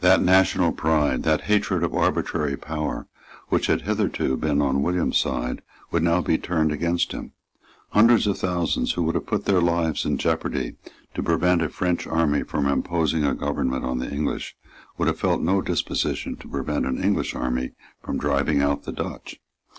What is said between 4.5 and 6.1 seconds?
on William's side, would